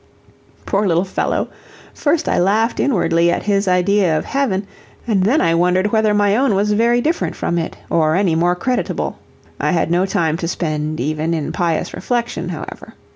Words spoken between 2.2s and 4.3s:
I laughed inwardly at his idea of